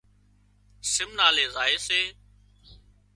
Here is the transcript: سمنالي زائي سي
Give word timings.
سمنالي 0.93 1.45
زائي 1.55 1.77
سي 1.87 2.01